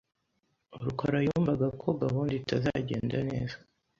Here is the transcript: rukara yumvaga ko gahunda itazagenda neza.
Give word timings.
rukara 0.83 1.17
yumvaga 1.25 1.67
ko 1.81 1.87
gahunda 2.01 2.33
itazagenda 2.41 3.17
neza. 3.29 3.55